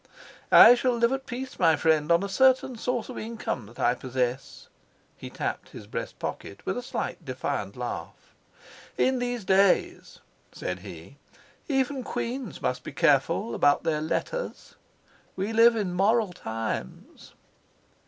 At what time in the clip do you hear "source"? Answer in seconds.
2.75-3.07